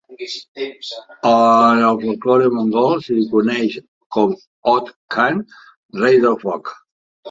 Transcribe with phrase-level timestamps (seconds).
[1.31, 3.79] En el folklore mongol, se li coneix
[4.19, 4.37] com
[4.77, 5.49] Od Khan
[6.05, 6.79] "rei del foc".